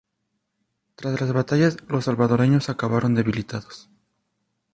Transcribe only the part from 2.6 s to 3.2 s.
acabaron